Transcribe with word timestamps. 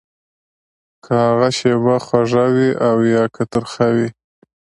که 1.03 1.13
هغه 1.25 1.49
شېبه 1.57 1.95
خوږه 2.05 2.45
وي 2.55 2.69
او 2.87 2.97
يا 3.15 3.23
که 3.35 3.43
ترخه 3.51 3.87
وي. 3.95 4.09